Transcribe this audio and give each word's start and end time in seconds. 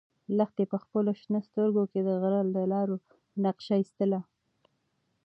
لښتې 0.37 0.63
په 0.71 0.77
خپلو 0.83 1.11
شنه 1.21 1.39
سترګو 1.47 1.83
کې 1.91 1.99
د 2.07 2.09
غره 2.21 2.41
د 2.55 2.57
لارو 2.71 2.95
نقشه 3.43 3.75
ایستله. 3.79 4.19